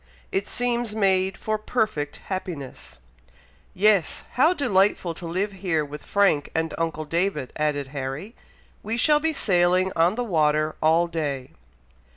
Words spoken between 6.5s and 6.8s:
and